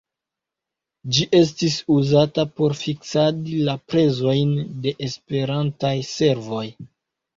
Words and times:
Ĝi 1.17 1.25
estis 1.39 1.75
uzata 1.97 2.45
por 2.61 2.75
fiksadi 2.81 3.59
la 3.69 3.77
prezojn 3.95 4.57
de 4.87 4.95
Esperantaj 5.09 5.97
servoj. 6.13 6.65